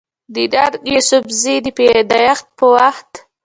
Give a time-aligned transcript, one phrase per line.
[0.33, 3.11] د ننګ يوسفزۍ د پېدايش پۀ وخت